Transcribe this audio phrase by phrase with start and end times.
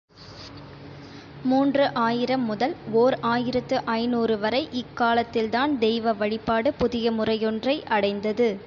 [1.43, 8.59] மூன்று ஆயிரம் முதல் ஓர் ஆயிரத்து ஐநூறு வரை இக்காலத்தில்தான் தெய்வ வழிபாடு புதிய முறையொன்றை அடைந்தது.